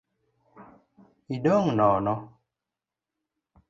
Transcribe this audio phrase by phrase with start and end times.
[1.35, 2.15] Idong’ nono